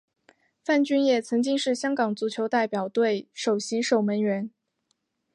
[0.63, 4.49] 范俊业曾经是香港足球代表队首席守门员。